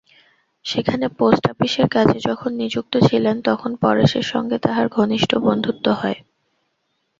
সেখানে 0.65 1.05
পোস্ট-আপিসের 1.17 1.87
কাজে 1.89 2.17
যখন 2.27 2.51
নিযুক্ত 2.53 2.93
ছিলেন 3.07 3.35
তখন 3.41 3.71
পরেশের 3.83 4.25
সঙ্গে 4.25 4.57
তাঁহার 4.59 4.87
ঘনিষ্ঠ 4.97 5.31
বন্ধুত্ব 5.45 5.85
হয়। 5.93 6.19